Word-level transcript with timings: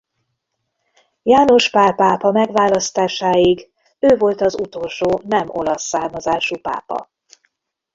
János 1.23 1.69
Pál 1.69 1.95
pápa 1.95 2.31
megválasztásáig 2.31 3.71
ő 3.99 4.17
volt 4.17 4.41
az 4.41 4.59
utolsó 4.59 5.21
nem 5.23 5.45
olasz 5.49 5.85
származású 5.85 6.55
pápa. 6.61 7.09